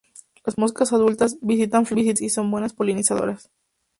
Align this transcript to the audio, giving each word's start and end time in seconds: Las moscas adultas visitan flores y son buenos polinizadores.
Las 0.43 0.57
moscas 0.57 0.93
adultas 0.93 1.37
visitan 1.43 1.85
flores 1.85 2.23
y 2.23 2.31
son 2.31 2.49
buenos 2.49 2.73
polinizadores. 2.73 3.51